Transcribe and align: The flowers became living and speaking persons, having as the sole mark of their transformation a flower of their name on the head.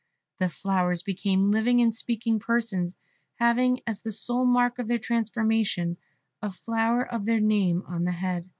The 0.39 0.49
flowers 0.49 1.03
became 1.03 1.51
living 1.51 1.79
and 1.79 1.93
speaking 1.93 2.39
persons, 2.39 2.95
having 3.35 3.81
as 3.85 4.01
the 4.01 4.11
sole 4.11 4.45
mark 4.47 4.79
of 4.79 4.87
their 4.87 4.97
transformation 4.97 5.97
a 6.41 6.49
flower 6.51 7.03
of 7.05 7.25
their 7.25 7.39
name 7.39 7.83
on 7.85 8.05
the 8.05 8.11
head. 8.13 8.47